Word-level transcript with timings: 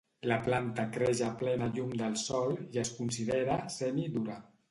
La 0.29 0.35
planta 0.45 0.85
creix 0.95 1.19
a 1.25 1.29
plena 1.41 1.67
llum 1.75 1.93
del 2.01 2.17
sol 2.23 2.57
i 2.77 2.81
es 2.85 2.93
considera 3.01 3.61
"semi" 3.79 4.09
dura. 4.19 4.43